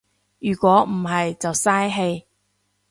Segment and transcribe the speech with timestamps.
[0.39, 2.25] 如果唔係就嘥氣